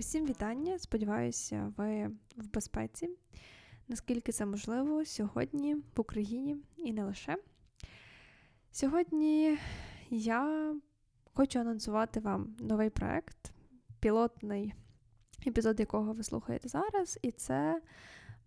Усім 0.00 0.26
вітання! 0.26 0.78
Сподіваюся, 0.78 1.72
ви 1.76 2.10
в 2.36 2.52
безпеці. 2.52 3.10
Наскільки 3.88 4.32
це 4.32 4.46
можливо 4.46 5.04
сьогодні 5.04 5.74
в 5.74 6.00
Україні 6.00 6.56
і 6.76 6.92
не 6.92 7.04
лише. 7.04 7.36
Сьогодні 8.72 9.58
я 10.10 10.74
хочу 11.34 11.58
анонсувати 11.58 12.20
вам 12.20 12.56
новий 12.58 12.90
проект, 12.90 13.52
пілотний 14.00 14.74
епізод, 15.46 15.80
якого 15.80 16.12
ви 16.12 16.22
слухаєте 16.22 16.68
зараз, 16.68 17.18
і 17.22 17.30
це 17.30 17.82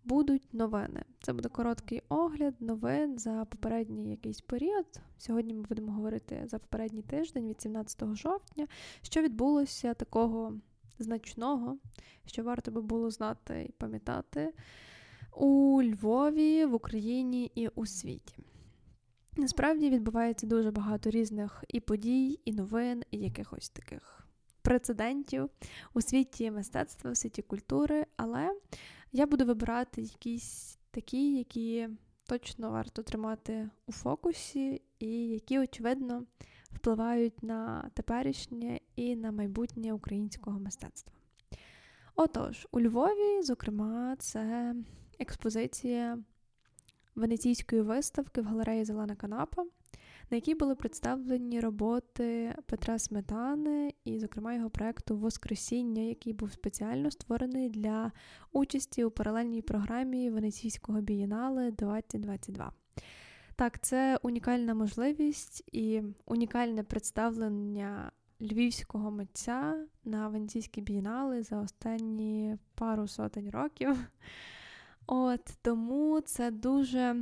будуть 0.04 0.54
новини. 0.54 1.04
Це 1.22 1.32
буде 1.32 1.48
короткий 1.48 2.02
огляд 2.08 2.54
новин 2.60 3.18
за 3.18 3.44
попередній 3.44 4.10
якийсь 4.10 4.40
період. 4.40 4.86
Сьогодні 5.18 5.54
ми 5.54 5.62
будемо 5.62 5.92
говорити 5.92 6.42
за 6.46 6.58
попередній 6.58 7.02
тиждень 7.02 7.48
від 7.48 7.60
17 7.60 8.14
жовтня, 8.14 8.66
що 9.02 9.22
відбулося 9.22 9.94
такого 9.94 10.60
значного, 10.98 11.78
що 12.26 12.42
варто 12.42 12.70
би 12.70 12.82
було 12.82 13.10
знати 13.10 13.66
і 13.68 13.72
пам'ятати 13.72 14.52
у 15.36 15.82
Львові, 15.82 16.64
в 16.64 16.74
Україні 16.74 17.52
і 17.54 17.68
у 17.68 17.86
світі. 17.86 18.36
Насправді 19.36 19.90
відбувається 19.90 20.46
дуже 20.46 20.70
багато 20.70 21.10
різних 21.10 21.64
і 21.68 21.80
подій, 21.80 22.40
і 22.44 22.52
новин, 22.52 23.02
і 23.10 23.18
якихось 23.18 23.68
таких 23.68 24.26
прецедентів 24.62 25.50
у 25.94 26.00
світі 26.00 26.50
мистецтва, 26.50 27.10
у 27.10 27.14
світі 27.14 27.42
культури, 27.42 28.06
але 28.16 28.60
я 29.12 29.26
буду 29.26 29.44
вибирати 29.44 30.02
якісь 30.02 30.78
такі, 30.90 31.36
які 31.36 31.88
точно 32.26 32.70
варто 32.70 33.02
тримати 33.02 33.70
у 33.86 33.92
фокусі, 33.92 34.82
і 34.98 35.28
які, 35.28 35.58
очевидно, 35.58 36.24
впливають 36.74 37.42
на 37.42 37.90
теперішнє 37.94 38.80
і 38.96 39.16
на 39.16 39.32
майбутнє 39.32 39.92
українського 39.92 40.58
мистецтва. 40.60 41.12
Отож, 42.16 42.68
у 42.72 42.80
Львові, 42.80 43.42
зокрема, 43.42 44.16
це 44.18 44.74
експозиція 45.18 46.18
венеційської 47.14 47.82
виставки 47.82 48.40
в 48.40 48.44
галереї 48.44 48.84
Зелена 48.84 49.14
Канапа, 49.14 49.62
на 50.30 50.34
якій 50.36 50.54
були 50.54 50.74
представлені 50.74 51.60
роботи 51.60 52.54
Петра 52.66 52.98
Сметани 52.98 53.94
і, 54.04 54.18
зокрема, 54.18 54.54
його 54.54 54.70
проєкту 54.70 55.16
Воскресіння, 55.16 56.02
який 56.02 56.32
був 56.32 56.52
спеціально 56.52 57.10
створений 57.10 57.68
для 57.68 58.12
участі 58.52 59.04
у 59.04 59.10
паралельній 59.10 59.62
програмі 59.62 60.30
Венеційського 60.30 61.00
бієнале 61.00 61.70
2022. 61.70 62.72
Так, 63.56 63.80
це 63.80 64.18
унікальна 64.22 64.74
можливість 64.74 65.64
і 65.72 66.02
унікальне 66.26 66.82
представлення 66.82 68.10
львівського 68.40 69.10
митця 69.10 69.86
на 70.04 70.28
Венеційській 70.28 70.80
бієнали 70.80 71.42
за 71.42 71.60
останні 71.60 72.58
пару 72.74 73.08
сотень 73.08 73.50
років. 73.50 73.96
От 75.06 75.40
тому 75.62 76.20
це 76.20 76.50
дуже 76.50 77.16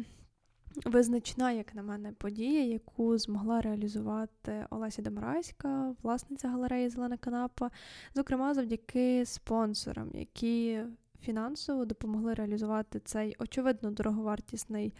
визначна, 0.85 1.53
як 1.53 1.75
на 1.75 1.83
мене, 1.83 2.13
подія, 2.13 2.65
яку 2.65 3.19
змогла 3.19 3.61
реалізувати 3.61 4.67
Олеся 4.71 5.03
Домараська, 5.03 5.95
власниця 6.03 6.49
галереї 6.49 6.89
Зелена 6.89 7.17
Канапа, 7.17 7.71
зокрема 8.15 8.55
завдяки 8.55 9.27
спонсорам, 9.27 10.11
які 10.15 10.81
фінансово 11.21 11.85
допомогли 11.85 12.35
реалізувати 12.35 13.01
цей 13.01 13.37
очевидно 13.39 13.91
дороговартісний 13.91 14.95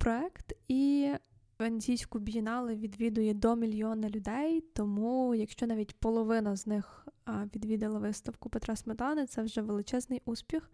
проект. 0.00 0.52
І 0.68 1.10
Венеційську 1.58 2.18
бієнале 2.18 2.76
відвідує 2.76 3.34
до 3.34 3.56
мільйона 3.56 4.08
людей, 4.08 4.60
тому 4.60 5.34
якщо 5.34 5.66
навіть 5.66 5.94
половина 6.00 6.56
з 6.56 6.66
них 6.66 7.08
відвідала 7.54 7.98
виставку 7.98 8.50
Петра 8.50 8.76
Сметани, 8.76 9.26
це 9.26 9.42
вже 9.42 9.60
величезний 9.60 10.22
успіх. 10.24 10.70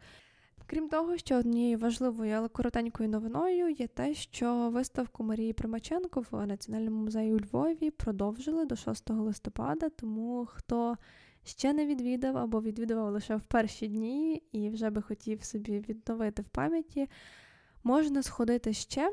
Крім 0.67 0.89
того, 0.89 1.19
що 1.19 1.37
однією 1.37 1.79
важливою, 1.79 2.35
але 2.37 2.49
коротенькою 2.49 3.09
новиною 3.09 3.69
є 3.69 3.87
те, 3.87 4.15
що 4.15 4.71
виставку 4.71 5.25
Марії 5.25 5.53
Примаченко 5.53 6.25
в 6.31 6.47
Національному 6.47 7.05
музеї 7.05 7.35
у 7.35 7.41
Львові 7.41 7.91
продовжили 7.91 8.67
до 8.67 8.77
6 8.77 9.11
листопада, 9.11 9.89
тому 9.89 10.49
хто 10.53 10.97
ще 11.45 11.73
не 11.73 11.87
відвідав 11.87 12.37
або 12.37 12.61
відвідував 12.61 13.13
лише 13.13 13.37
в 13.37 13.43
перші 13.43 13.89
дні 13.89 14.43
і 14.53 14.71
вже 14.71 14.91
би 14.91 15.03
хотів 15.03 15.45
собі 15.45 15.79
відновити 15.79 16.43
в 16.43 16.49
пам'яті, 16.49 17.09
можна 17.87 18.23
сходити 18.23 18.73
ще. 18.73 19.13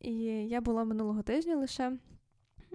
І 0.00 0.14
я 0.48 0.60
була 0.60 0.84
минулого 0.84 1.22
тижня 1.22 1.56
лише 1.56 1.92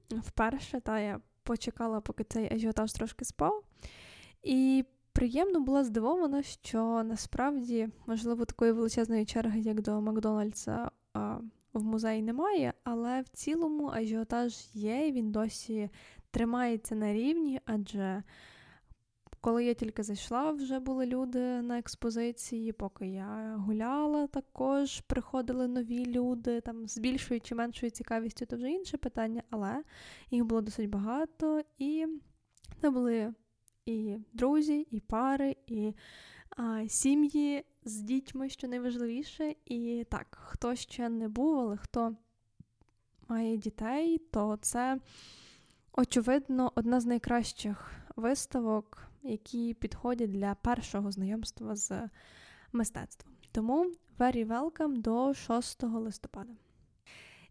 вперше, 0.09 0.79
та 0.79 0.99
я 0.99 1.19
почекала, 1.43 2.01
поки 2.01 2.23
цей 2.23 2.53
ажіотаж 2.53 2.93
трошки 2.93 3.25
спав. 3.25 3.63
І 4.43 4.85
приємно 5.13 5.59
була 5.59 5.83
здивована, 5.83 6.43
що 6.43 7.03
насправді, 7.03 7.89
можливо, 8.07 8.45
такої 8.45 8.71
величезної 8.71 9.25
черги, 9.25 9.59
як 9.59 9.81
до 9.81 10.01
Макдональдса, 10.01 10.91
в 11.73 11.83
музеї 11.83 12.21
немає, 12.21 12.73
але 12.83 13.21
в 13.21 13.29
цілому 13.29 13.89
ажіотаж 13.89 14.53
є, 14.73 15.07
і 15.07 15.11
він 15.11 15.31
досі 15.31 15.89
тримається 16.31 16.95
на 16.95 17.13
рівні, 17.13 17.61
адже. 17.65 18.23
Коли 19.41 19.65
я 19.65 19.73
тільки 19.73 20.03
зайшла, 20.03 20.51
вже 20.51 20.79
були 20.79 21.05
люди 21.05 21.61
на 21.61 21.79
експозиції. 21.79 22.71
Поки 22.71 23.07
я 23.07 23.55
гуляла, 23.57 24.27
також 24.27 25.01
приходили 25.01 25.67
нові 25.67 26.05
люди, 26.05 26.61
там 26.61 26.87
з 26.87 26.97
більшою 26.97 27.41
чи 27.41 27.55
меншою 27.55 27.89
цікавістю, 27.89 28.45
то 28.45 28.55
вже 28.55 28.71
інше 28.71 28.97
питання, 28.97 29.43
але 29.49 29.83
їх 30.31 30.45
було 30.45 30.61
досить 30.61 30.89
багато, 30.89 31.61
і 31.77 32.07
це 32.81 32.89
були 32.89 33.33
і 33.85 34.17
друзі, 34.33 34.87
і 34.91 34.99
пари, 34.99 35.55
і 35.67 35.93
а, 36.49 36.87
сім'ї 36.87 37.63
з 37.83 38.01
дітьми, 38.01 38.49
що 38.49 38.67
найважливіше. 38.67 39.55
І 39.65 40.05
так, 40.09 40.37
хто 40.41 40.75
ще 40.75 41.09
не 41.09 41.27
був, 41.27 41.59
але 41.59 41.77
хто 41.77 42.15
має 43.27 43.57
дітей, 43.57 44.17
то 44.17 44.57
це, 44.61 44.99
очевидно, 45.93 46.71
одна 46.75 46.99
з 46.99 47.05
найкращих 47.05 47.91
виставок, 48.17 49.03
які 49.23 49.73
підходять 49.73 50.31
для 50.31 50.55
першого 50.55 51.11
знайомства 51.11 51.75
з 51.75 52.09
мистецтвом. 52.71 53.33
Тому 53.51 53.91
very 54.19 54.47
welcome 54.47 54.97
до 54.97 55.33
6 55.33 55.83
листопада. 55.83 56.53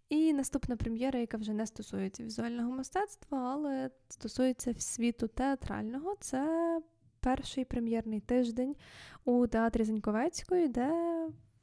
І 0.09 0.33
наступна 0.33 0.77
прем'єра, 0.77 1.21
яка 1.21 1.37
вже 1.37 1.53
не 1.53 1.67
стосується 1.67 2.25
візуального 2.25 2.73
мистецтва, 2.73 3.53
але 3.53 3.91
стосується 4.09 4.75
світу 4.75 5.29
театрального, 5.29 6.17
це 6.21 6.81
перший 7.21 7.65
прем'єрний 7.65 8.21
тиждень 8.21 8.77
у 9.25 9.47
театрі 9.47 9.85
Заньковецької, 9.85 10.69
де, 10.69 10.91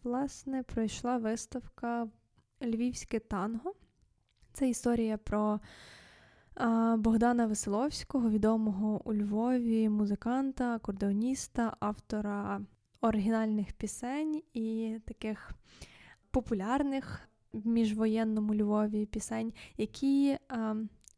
власне, 0.03 0.63
пройшла 0.63 1.17
виставка 1.17 2.07
Львівське 2.61 3.19
танго. 3.19 3.73
Це 4.53 4.69
історія 4.69 5.17
про 5.17 5.59
Богдана 6.97 7.45
Веселовського, 7.45 8.29
відомого 8.29 9.01
у 9.05 9.13
Львові 9.13 9.89
музиканта, 9.89 10.75
акордеоніста, 10.75 11.77
автора 11.79 12.61
оригінальних 13.01 13.73
пісень 13.73 14.43
і 14.53 14.97
таких 15.05 15.51
популярних 16.31 17.19
в 17.53 17.67
міжвоєнному 17.67 18.55
Львові 18.55 19.05
пісень, 19.05 19.53
які 19.77 20.37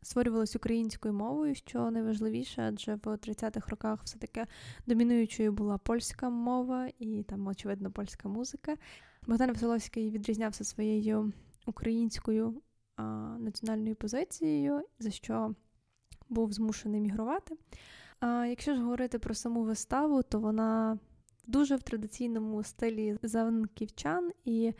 створювалися 0.01 0.57
українською 0.57 1.13
мовою, 1.13 1.55
що 1.55 1.91
найважливіше, 1.91 2.61
адже 2.61 2.95
в 2.95 2.99
30-х 2.99 3.69
роках 3.69 4.03
все-таки 4.03 4.45
домінуючою 4.87 5.51
була 5.51 5.77
польська 5.77 6.29
мова 6.29 6.89
і 6.99 7.23
там, 7.23 7.47
очевидно, 7.47 7.91
польська 7.91 8.29
музика. 8.29 8.75
Богдан 9.27 9.51
Веселовський 9.51 10.09
відрізнявся 10.09 10.63
своєю 10.63 11.33
українською 11.65 12.61
національною 13.39 13.95
позицією, 13.95 14.81
за 14.99 15.11
що 15.11 15.55
був 16.29 16.53
змушений 16.53 17.01
мігрувати. 17.01 17.55
А 18.19 18.45
якщо 18.45 18.75
ж 18.75 18.81
говорити 18.81 19.19
про 19.19 19.33
саму 19.33 19.63
виставу, 19.63 20.23
то 20.23 20.39
вона 20.39 20.99
дуже 21.47 21.75
в 21.75 21.83
традиційному 21.83 22.63
стилі 22.63 23.17
завнківчан, 23.23 24.31
і 24.45 24.73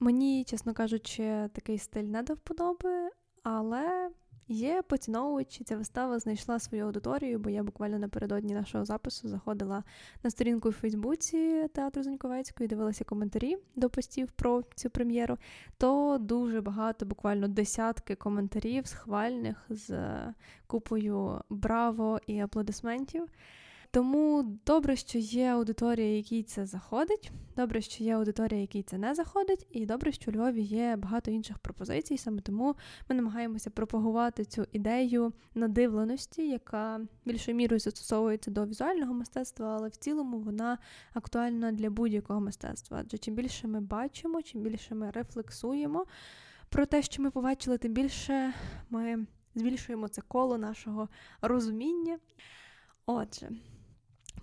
мені, 0.00 0.44
чесно 0.44 0.74
кажучи, 0.74 1.50
такий 1.52 1.78
стиль 1.78 2.04
не 2.04 2.22
до 2.22 2.34
вподоби, 2.34 3.10
але 3.42 4.10
Є 4.48 4.82
поціновувачі, 4.82 5.64
ця 5.64 5.76
вистава 5.76 6.18
знайшла 6.18 6.58
свою 6.58 6.84
аудиторію, 6.84 7.38
бо 7.38 7.50
я 7.50 7.62
буквально 7.62 7.98
напередодні 7.98 8.54
нашого 8.54 8.84
запису 8.84 9.28
заходила 9.28 9.84
на 10.22 10.30
сторінку 10.30 10.68
у 10.68 10.72
Фейсбуці 10.72 11.68
театру 11.74 12.02
Зуньковецької, 12.02 12.68
дивилася 12.68 13.04
коментарі 13.04 13.56
до 13.76 13.90
постів 13.90 14.28
про 14.32 14.62
цю 14.74 14.90
прем'єру. 14.90 15.38
То 15.78 16.18
дуже 16.20 16.60
багато, 16.60 17.06
буквально 17.06 17.48
десятки 17.48 18.14
коментарів 18.14 18.86
схвальних 18.86 19.66
з 19.68 19.98
купою 20.66 21.40
браво 21.50 22.20
і 22.26 22.40
аплодисментів. 22.40 23.28
Тому 23.94 24.58
добре, 24.66 24.96
що 24.96 25.18
є 25.18 25.46
аудиторія, 25.46 26.16
якій 26.16 26.42
це 26.42 26.66
заходить. 26.66 27.30
Добре, 27.56 27.80
що 27.80 28.04
є 28.04 28.16
аудиторія, 28.16 28.60
якій 28.60 28.82
це 28.82 28.98
не 28.98 29.14
заходить, 29.14 29.66
і 29.70 29.86
добре, 29.86 30.12
що 30.12 30.30
у 30.30 30.34
Львові 30.34 30.62
є 30.62 30.96
багато 30.96 31.30
інших 31.30 31.58
пропозицій. 31.58 32.18
Саме 32.18 32.40
тому 32.40 32.76
ми 33.08 33.16
намагаємося 33.16 33.70
пропагувати 33.70 34.44
цю 34.44 34.66
ідею 34.72 35.32
надивленості, 35.54 36.48
яка 36.48 37.00
більшою 37.24 37.56
мірою 37.56 37.80
застосовується 37.80 38.50
до 38.50 38.66
візуального 38.66 39.14
мистецтва, 39.14 39.76
але 39.76 39.88
в 39.88 39.96
цілому 39.96 40.38
вона 40.38 40.78
актуальна 41.12 41.72
для 41.72 41.90
будь-якого 41.90 42.40
мистецтва. 42.40 42.98
Адже 43.00 43.18
чим 43.18 43.34
більше 43.34 43.68
ми 43.68 43.80
бачимо, 43.80 44.42
чим 44.42 44.60
більше 44.60 44.94
ми 44.94 45.10
рефлексуємо 45.10 46.06
про 46.68 46.86
те, 46.86 47.02
що 47.02 47.22
ми 47.22 47.30
побачили, 47.30 47.78
тим 47.78 47.92
більше 47.92 48.52
ми 48.90 49.26
збільшуємо 49.54 50.08
це 50.08 50.22
коло 50.28 50.58
нашого 50.58 51.08
розуміння. 51.42 52.18
Отже. 53.06 53.50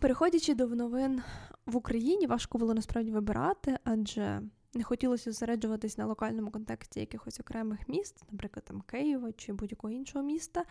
Переходячи 0.02 0.54
до 0.54 0.68
новин 0.68 1.22
в 1.66 1.76
Україні, 1.76 2.28
важко 2.28 2.58
було 2.58 2.74
насправді 2.74 3.12
вибирати, 3.12 3.78
адже 3.84 4.42
не 4.74 4.84
хотілося 4.84 5.32
зосереджуватись 5.32 5.98
на 5.98 6.06
локальному 6.06 6.52
контексті 6.52 7.00
якихось 7.00 7.40
окремих 7.40 7.90
міст, 7.90 8.24
наприклад, 8.32 8.66
там 8.66 8.82
Києва 8.82 9.32
чи 9.32 9.54
будь-якого 9.54 9.94
іншого 9.94 10.26
міста. 10.26 10.64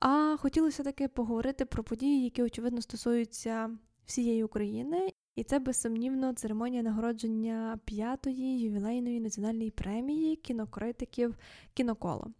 А 0.00 0.36
хотілося 0.36 0.82
таки 0.82 1.08
поговорити 1.08 1.64
про 1.64 1.84
події, 1.84 2.24
які, 2.24 2.42
очевидно, 2.42 2.82
стосуються 2.82 3.70
всієї 4.06 4.44
України. 4.44 5.12
І 5.36 5.44
це 5.44 5.58
безсумнівно 5.58 6.32
церемонія 6.32 6.82
нагородження 6.82 7.78
п'ятої 7.84 8.60
ювілейної 8.60 9.20
національної 9.20 9.70
премії 9.70 10.36
кінокритиків 10.36 11.36
Кіноколо. 11.74 12.30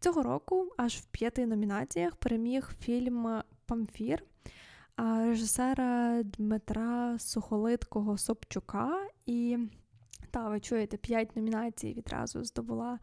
Цього 0.00 0.22
року 0.22 0.72
аж 0.76 0.96
в 0.96 1.06
п'яти 1.06 1.46
номінаціях 1.46 2.16
переміг 2.16 2.70
фільм 2.80 3.42
Памфір 3.66 4.22
режисера 5.00 6.22
Дмитра 6.22 7.18
Сухолиткого 7.18 8.18
Собчука. 8.18 9.08
І 9.26 9.58
та, 10.30 10.48
ви 10.48 10.60
чуєте, 10.60 10.96
п'ять 10.96 11.36
номінацій 11.36 11.92
відразу 11.92 12.44
здобула. 12.44 12.98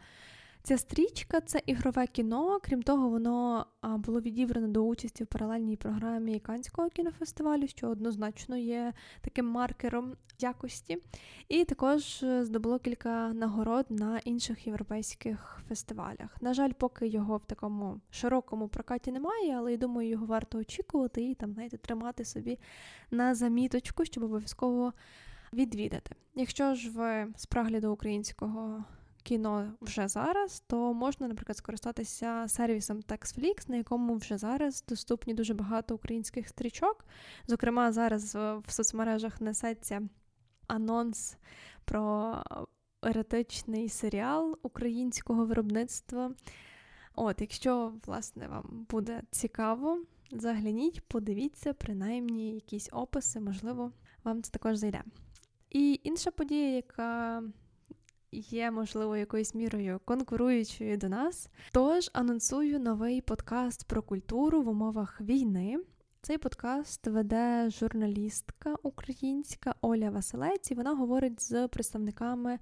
Ця 0.68 0.78
стрічка 0.78 1.42
це 1.42 1.62
ігрове 1.66 2.08
кіно. 2.08 2.60
Крім 2.64 2.84
того, 2.84 3.10
воно 3.10 3.66
було 3.84 4.22
відібрано 4.22 4.68
до 4.68 4.82
участі 4.82 5.24
в 5.24 5.28
паралельній 5.28 5.78
програмі 5.78 6.40
Канського 6.40 6.90
кінофестивалю, 6.90 7.68
що 7.68 7.90
однозначно 7.90 8.58
є 8.58 8.94
таким 9.22 9.46
маркером 9.46 10.16
якості. 10.40 10.98
І 11.48 11.66
також 11.66 12.24
е, 12.24 12.46
здобуло 12.46 12.80
кілька 12.80 13.34
нагород 13.34 13.86
на 13.90 14.20
інших 14.20 14.68
європейських 14.68 15.60
фестивалях. 15.70 16.38
На 16.42 16.54
жаль, 16.54 16.72
поки 16.72 17.08
його 17.08 17.38
в 17.38 17.46
такому 17.46 18.02
широкому 18.10 18.68
прокаті 18.68 19.12
немає, 19.12 19.58
але 19.58 19.72
я 19.72 19.78
думаю, 19.78 20.10
його 20.10 20.26
варто 20.26 20.58
очікувати 20.58 21.24
і 21.24 21.36
там, 21.36 21.54
знаєте, 21.54 21.78
тримати 21.78 22.26
собі 22.26 22.60
на 23.12 23.36
заміточку, 23.36 24.06
щоб 24.06 24.24
обов'язково 24.24 24.94
відвідати. 25.54 26.16
Якщо 26.36 26.76
ж 26.76 26.90
ви 26.90 27.34
з 27.36 27.46
прагляду 27.46 27.92
українського 27.92 28.84
кіно 29.28 29.74
вже 29.82 30.08
зараз, 30.08 30.64
то 30.68 30.94
можна, 30.94 31.28
наприклад, 31.28 31.58
скористатися 31.58 32.46
сервісом 32.48 33.00
TextFlix, 33.00 33.70
на 33.70 33.76
якому 33.76 34.16
вже 34.16 34.38
зараз 34.38 34.84
доступні 34.88 35.34
дуже 35.34 35.54
багато 35.54 35.96
українських 35.96 36.48
стрічок. 36.48 37.06
Зокрема, 37.48 37.92
зараз 37.92 38.36
в 38.36 38.64
соцмережах 38.68 39.42
несеться 39.42 40.10
анонс 40.68 41.38
про 41.86 42.36
еретичний 43.04 43.90
серіал 43.90 44.58
українського 44.64 45.46
виробництва. 45.46 46.32
От, 47.16 47.42
якщо, 47.42 47.94
власне, 48.06 48.48
вам 48.48 48.86
буде 48.90 49.22
цікаво, 49.32 50.04
загляніть, 50.32 51.02
подивіться, 51.08 51.74
принаймні 51.74 52.56
якісь 52.56 52.90
описи, 52.92 53.40
можливо, 53.40 53.92
вам 54.24 54.44
це 54.44 54.52
також 54.52 54.76
зайде. 54.76 55.04
І 55.70 56.00
інша 56.04 56.32
подія, 56.32 56.76
яка 56.76 57.44
є, 58.32 58.72
можливо, 58.72 59.18
якоюсь 59.18 59.56
мірою 59.56 60.00
конкуруючою 60.06 60.98
до 60.98 61.10
нас. 61.10 61.50
Тож 61.72 62.10
анонсую 62.14 62.80
новий 62.80 63.22
подкаст 63.22 63.88
про 63.88 64.02
культуру 64.02 64.62
в 64.62 64.68
умовах 64.68 65.22
війни. 65.22 65.80
Цей 66.22 66.38
подкаст 66.38 67.08
веде 67.08 67.70
журналістка 67.70 68.76
українська 68.84 69.76
Оля 69.82 70.10
Василець, 70.10 70.72
і 70.72 70.76
вона 70.76 70.96
говорить 70.96 71.42
з 71.42 71.68
представниками 71.68 72.60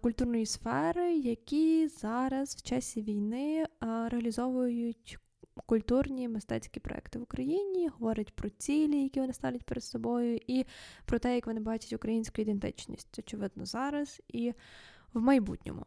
культурної 0.00 0.46
сфери, 0.46 1.16
які 1.16 1.88
зараз 1.88 2.54
в 2.56 2.62
часі 2.62 3.02
війни 3.02 3.66
реалізовують 3.80 5.18
культурні 5.66 6.28
мистецькі 6.28 6.80
проекти 6.80 7.18
в 7.18 7.22
Україні, 7.22 7.88
говорить 7.88 8.34
про 8.34 8.48
цілі, 8.48 9.02
які 9.02 9.20
вони 9.20 9.32
ставлять 9.32 9.64
перед 9.64 9.84
собою, 9.84 10.40
і 10.46 10.64
про 11.04 11.18
те, 11.18 11.34
як 11.34 11.46
вони 11.46 11.60
бачать 11.60 11.92
українську 11.92 12.42
ідентичність, 12.42 13.18
очевидно, 13.18 13.66
зараз 13.66 14.22
і 14.28 14.52
в 15.12 15.20
майбутньому. 15.20 15.84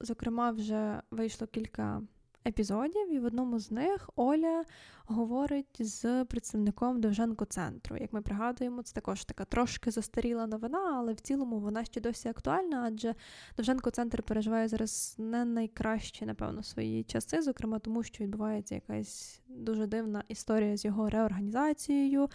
Зокрема, 0.00 0.50
вже 0.50 1.02
вийшло 1.10 1.46
кілька 1.46 2.02
епізодів, 2.48 3.14
і 3.14 3.18
в 3.18 3.24
одному 3.24 3.58
з 3.58 3.70
них 3.70 4.10
Оля 4.16 4.64
говорить 5.06 5.76
з 5.80 6.24
представником 6.24 7.00
Довженко-центру. 7.00 7.96
Як 8.00 8.12
ми 8.12 8.22
пригадуємо, 8.22 8.82
це 8.82 8.94
також 8.94 9.24
така 9.24 9.44
трошки 9.44 9.90
застаріла 9.90 10.46
новина, 10.46 10.94
але 10.96 11.12
в 11.12 11.20
цілому 11.20 11.60
вона 11.60 11.84
ще 11.84 12.00
досі 12.00 12.28
актуальна, 12.28 12.84
адже 12.86 13.14
Довженко-центр 13.56 14.22
переживає 14.22 14.68
зараз 14.68 15.14
не 15.18 15.44
найкращі, 15.44 16.26
напевно, 16.26 16.62
свої 16.62 17.04
часи, 17.04 17.42
зокрема 17.42 17.78
тому, 17.78 18.02
що 18.02 18.24
відбувається 18.24 18.74
якась 18.74 19.40
дуже 19.48 19.86
дивна 19.86 20.24
історія 20.28 20.76
з 20.76 20.84
його 20.84 21.10
реорганізацією, 21.10 22.28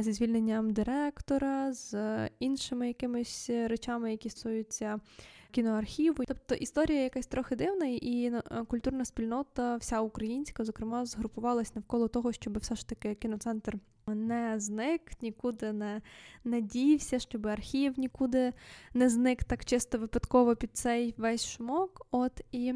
зі 0.00 0.12
звільненням 0.12 0.72
директора, 0.72 1.72
з 1.72 1.94
іншими 2.38 2.88
якимись 2.88 3.50
речами, 3.50 4.10
які 4.10 4.30
стосуються 4.30 5.00
кіноархіву. 5.54 6.24
Тобто 6.28 6.54
історія 6.54 7.02
якась 7.02 7.26
трохи 7.26 7.56
дивна, 7.56 7.86
і 7.86 8.24
е, 8.24 8.42
культурна 8.68 9.04
спільнота, 9.04 9.76
вся 9.76 10.00
українська, 10.00 10.64
зокрема, 10.64 11.06
згрупувалась 11.06 11.74
навколо 11.74 12.08
того, 12.08 12.32
щоб 12.32 12.58
все 12.58 12.74
ж 12.74 12.88
таки 12.88 13.14
кіноцентр 13.14 13.78
не 14.06 14.60
зник, 14.60 15.22
нікуди 15.22 15.72
не, 15.72 16.02
не 16.44 16.60
дівся, 16.60 17.18
щоб 17.18 17.46
архів 17.46 17.98
нікуди 17.98 18.52
не 18.94 19.08
зник 19.08 19.44
так 19.44 19.64
чисто 19.64 19.98
випадково 19.98 20.56
під 20.56 20.70
цей 20.76 21.14
весь 21.16 21.46
шумок. 21.46 22.06
От 22.10 22.40
і 22.52 22.74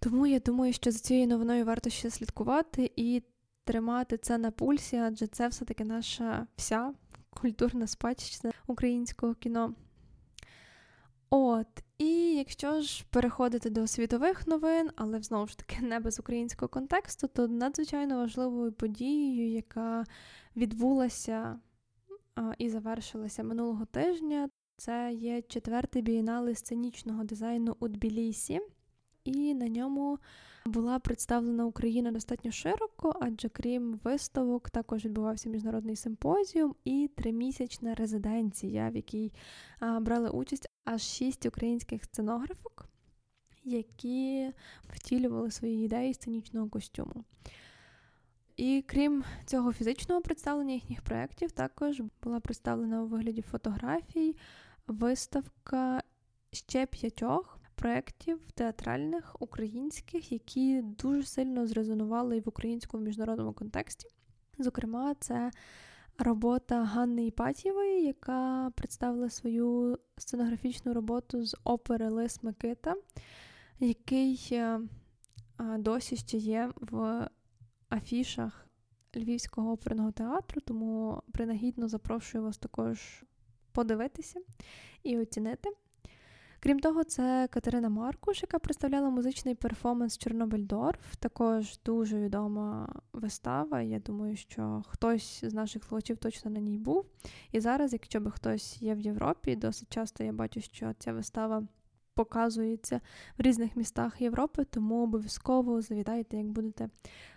тому 0.00 0.26
я 0.26 0.38
думаю, 0.38 0.72
що 0.72 0.90
за 0.90 0.98
цією 0.98 1.26
новиною 1.26 1.64
варто 1.64 1.90
ще 1.90 2.10
слідкувати 2.10 2.92
і 2.96 3.22
тримати 3.64 4.16
це 4.16 4.38
на 4.38 4.50
пульсі, 4.50 4.96
адже 4.96 5.26
це 5.26 5.48
все-таки 5.48 5.84
наша 5.84 6.46
вся 6.56 6.94
культурна 7.30 7.86
спадщина 7.86 8.52
українського 8.66 9.34
кіно. 9.34 9.74
От, 11.34 11.66
і 11.98 12.34
якщо 12.34 12.80
ж 12.80 13.04
переходити 13.10 13.70
до 13.70 13.86
світових 13.86 14.46
новин, 14.46 14.90
але 14.96 15.22
знову 15.22 15.46
ж 15.46 15.58
таки 15.58 15.82
не 15.82 16.00
без 16.00 16.18
українського 16.18 16.68
контексту, 16.68 17.28
то 17.28 17.48
надзвичайно 17.48 18.16
важливою 18.16 18.72
подією, 18.72 19.48
яка 19.50 20.04
відбулася 20.56 21.60
а, 22.34 22.52
і 22.58 22.68
завершилася 22.68 23.42
минулого 23.42 23.84
тижня, 23.84 24.48
це 24.76 25.12
є 25.12 25.42
четвертий 25.42 26.02
бієнале 26.02 26.54
сценічного 26.54 27.24
дизайну 27.24 27.76
у 27.80 27.88
Тбілісі, 27.88 28.60
і 29.24 29.54
на 29.54 29.68
ньому 29.68 30.18
була 30.66 30.98
представлена 30.98 31.66
Україна 31.66 32.12
достатньо 32.12 32.50
широко, 32.50 33.14
адже 33.20 33.48
крім 33.48 34.00
виставок, 34.04 34.70
також 34.70 35.04
відбувався 35.04 35.48
міжнародний 35.48 35.96
симпозіум 35.96 36.74
і 36.84 37.10
тримісячна 37.16 37.94
резиденція, 37.94 38.90
в 38.90 38.96
якій 38.96 39.32
а, 39.80 40.00
брали 40.00 40.30
участь 40.30 40.68
аж 40.84 41.02
шість 41.02 41.46
українських 41.46 42.04
сценографок, 42.04 42.88
які 43.64 44.52
втілювали 44.88 45.50
свої 45.50 45.84
ідеї 45.84 46.14
сценічного 46.14 46.68
костюму. 46.68 47.24
І 48.56 48.84
крім 48.86 49.24
цього 49.46 49.72
фізичного 49.72 50.20
представлення 50.20 50.74
їхніх 50.74 51.02
проєктів, 51.02 51.52
також 51.52 52.02
була 52.22 52.40
представлена 52.40 53.02
у 53.02 53.06
вигляді 53.06 53.42
фотографій 53.42 54.36
виставка 54.86 56.02
ще 56.52 56.86
п'ятьох 56.86 57.58
проєктів 57.74 58.40
театральних 58.54 59.36
українських, 59.40 60.32
які 60.32 60.82
дуже 60.82 61.22
сильно 61.22 61.66
зрезонували 61.66 62.40
в 62.40 62.48
українському 62.48 63.04
міжнародному 63.04 63.52
контексті. 63.52 64.08
Зокрема, 64.58 65.14
це 65.20 65.50
робота 66.18 66.84
Ганни 66.84 67.26
Іпатєвої, 67.26 68.04
яка 68.04 68.72
представила 68.74 69.30
свою 69.30 69.98
сценографічну 70.16 70.94
роботу 70.94 71.44
з 71.44 71.56
опери 71.64 72.08
Лис 72.08 72.42
Микита, 72.42 72.96
який 73.80 74.48
е, 74.52 74.80
досі 75.78 76.16
ще 76.16 76.36
є 76.36 76.70
в 76.76 77.28
афішах 77.90 78.66
Львівського 79.16 79.72
оперного 79.72 80.12
театру, 80.12 80.60
тому 80.60 81.22
принагідно 81.32 81.88
запрошую 81.88 82.44
вас 82.44 82.58
також 82.58 83.24
подивитися 83.72 84.40
і 85.02 85.18
оцінити. 85.18 85.70
Крім 86.64 86.80
того, 86.80 87.04
це 87.04 87.48
Катерина 87.50 87.88
Маркуш, 87.88 88.42
яка 88.42 88.58
представляла 88.58 89.10
музичний 89.10 89.54
перформанс 89.54 90.18
Чорнобильдорф. 90.18 91.16
Також 91.16 91.78
дуже 91.84 92.20
відома 92.20 92.94
вистава. 93.12 93.80
Я 93.80 93.98
думаю, 93.98 94.36
що 94.36 94.82
хтось 94.88 95.44
з 95.44 95.54
наших 95.54 95.84
слухачів 95.84 96.16
точно 96.16 96.50
на 96.50 96.60
ній 96.60 96.78
був. 96.78 97.04
І 97.52 97.60
зараз, 97.60 97.92
якщо 97.92 98.20
би 98.20 98.30
хтось 98.30 98.82
є 98.82 98.94
в 98.94 99.00
Європі, 99.00 99.56
досить 99.56 99.92
часто 99.92 100.24
я 100.24 100.32
бачу, 100.32 100.60
що 100.60 100.94
ця 100.98 101.12
вистава 101.12 101.66
показується 102.14 103.00
в 103.38 103.42
різних 103.42 103.76
містах 103.76 104.20
Європи, 104.20 104.64
тому 104.64 105.02
обов'язково 105.02 105.80
завітайте, 105.80 106.36
як 106.36 106.46
будете 106.46 106.88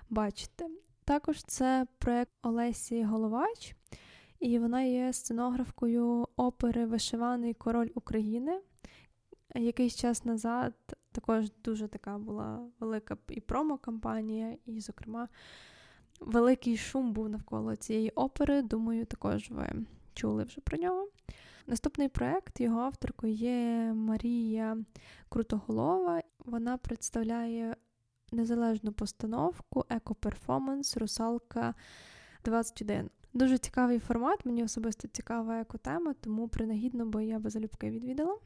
бачити. 0.09 0.65
Також 1.05 1.43
це 1.43 1.87
проект 1.97 2.31
Олесі 2.43 3.03
Головач, 3.03 3.75
і 4.39 4.59
вона 4.59 4.81
є 4.81 5.13
сценографкою 5.13 6.27
опери 6.35 6.85
Вишиваний 6.85 7.53
король 7.53 7.89
України. 7.95 8.61
Якийсь 9.55 9.95
час 9.95 10.25
назад 10.25 10.73
також 11.11 11.51
дуже 11.63 11.87
така 11.87 12.17
була 12.17 12.67
велика 12.79 13.17
і 13.27 13.41
промо-кампанія, 13.41 14.57
і, 14.65 14.79
зокрема, 14.79 15.27
великий 16.19 16.77
шум 16.77 17.13
був 17.13 17.29
навколо 17.29 17.75
цієї 17.75 18.09
опери. 18.09 18.61
Думаю, 18.61 19.05
також 19.05 19.51
ви 19.51 19.69
чули 20.13 20.43
вже 20.43 20.61
про 20.61 20.77
нього. 20.77 21.07
Наступний 21.67 22.09
проект 22.09 22.59
його 22.59 22.79
авторкою 22.79 23.33
є 23.33 23.93
Марія 23.93 24.77
Крутоголова. 25.29 26.21
Вона 26.45 26.77
представляє 26.77 27.75
незалежну 28.31 28.91
постановку 28.91 29.85
еко-перформанс 29.89 30.99
Русалка 30.99 31.73
21. 32.45 33.09
Дуже 33.33 33.57
цікавий 33.57 33.99
формат, 33.99 34.45
мені 34.45 34.63
особисто 34.63 35.07
цікава 35.07 35.59
екотема, 35.59 36.13
тому 36.13 36.47
принагідно, 36.47 37.05
бо 37.05 37.21
я 37.21 37.39
би 37.39 37.49
залюбки 37.49 37.89
відвідала. 37.89 38.37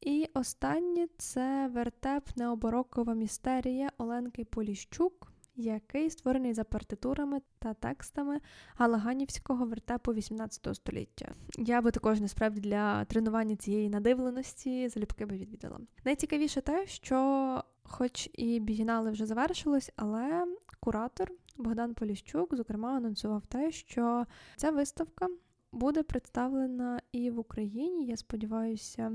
І 0.00 0.28
останнє 0.34 1.06
це 1.18 1.70
вертеп 1.74 2.36
необорокова 2.36 3.14
містерія 3.14 3.90
Оленки 3.98 4.44
Поліщук 4.44 5.32
який 5.58 6.10
створений 6.10 6.54
за 6.54 6.64
партитурами 6.64 7.40
та 7.58 7.74
текстами 7.74 8.40
Галаганівського 8.74 9.66
вертепу 9.66 10.12
18 10.12 10.76
століття. 10.76 11.32
Я 11.58 11.82
би 11.82 11.90
також 11.90 12.20
насправді 12.20 12.60
для 12.60 13.04
тренування 13.04 13.56
цієї 13.56 13.88
надивленості 13.88 14.88
залюбки 14.88 15.26
би 15.26 15.36
відвідала. 15.36 15.80
Найцікавіше 16.04 16.60
те, 16.60 16.86
що, 16.86 17.64
хоч 17.82 18.30
і 18.32 18.60
бігінали 18.60 19.10
вже 19.10 19.26
завершились, 19.26 19.90
але 19.96 20.46
куратор 20.80 21.30
Богдан 21.56 21.94
Поліщук, 21.94 22.54
зокрема, 22.54 22.96
анонсував 22.96 23.46
те, 23.46 23.70
що 23.70 24.26
ця 24.56 24.70
виставка 24.70 25.28
буде 25.72 26.02
представлена 26.02 27.00
і 27.12 27.30
в 27.30 27.38
Україні. 27.38 28.06
Я 28.06 28.16
сподіваюся. 28.16 29.12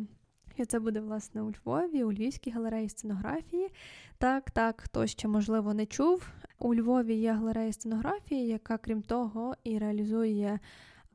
І 0.58 0.66
це 0.66 0.80
буде, 0.80 1.00
власне, 1.00 1.42
у 1.42 1.52
Львові, 1.52 2.04
у 2.04 2.12
Львівській 2.12 2.52
галереї 2.52 2.90
сценографії. 2.90 3.70
Так, 4.18 4.52
так, 4.52 4.82
хто 4.82 5.08
ще, 5.08 5.28
можливо, 5.28 5.74
не 5.74 5.86
чув. 5.86 6.28
У 6.60 6.76
Львові 6.76 7.16
є 7.16 7.32
галерея 7.32 7.74
сценографії, 7.74 8.48
яка, 8.48 8.78
крім 8.78 9.02
того, 9.02 9.56
і 9.64 9.80
реалізує 9.80 10.60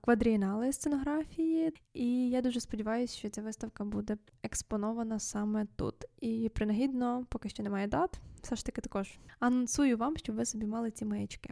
квадрієнали 0.00 0.72
сценографії. 0.72 1.72
І 1.94 2.30
я 2.30 2.42
дуже 2.42 2.60
сподіваюся, 2.60 3.16
що 3.16 3.28
ця 3.28 3.42
виставка 3.42 3.84
буде 3.84 4.16
експонована 4.42 5.18
саме 5.18 5.66
тут. 5.76 5.94
І 6.20 6.50
принагідно, 6.54 7.26
поки 7.28 7.48
що 7.48 7.62
немає 7.62 7.86
дат, 7.86 8.20
все 8.42 8.56
ж 8.56 8.66
таки 8.66 8.80
також 8.80 9.18
анонсую 9.40 9.96
вам, 9.96 10.16
щоб 10.16 10.36
ви 10.36 10.44
собі 10.44 10.66
мали 10.66 10.90
ці 10.90 11.04
маячки. 11.04 11.50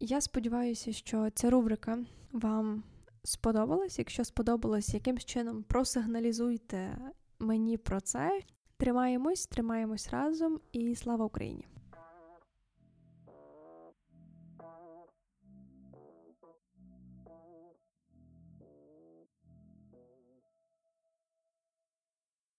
Я 0.00 0.20
сподіваюся, 0.20 0.92
що 0.92 1.30
ця 1.30 1.50
рубрика 1.50 1.98
вам 2.32 2.82
сподобалось. 3.24 3.98
Якщо 3.98 4.24
сподобалось, 4.24 4.94
якимсь 4.94 5.24
чином 5.24 5.62
просигналізуйте 5.62 6.98
мені 7.38 7.76
про 7.76 8.00
це. 8.00 8.40
Тримаємось, 8.76 9.46
тримаємось 9.46 10.08
разом 10.10 10.60
і 10.72 10.94
слава 10.94 11.24
Україні! 11.24 11.66